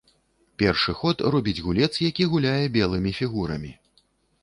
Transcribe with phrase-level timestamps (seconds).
[0.61, 3.71] Першы ход робіць гулец, які гуляе белымі фігурамі.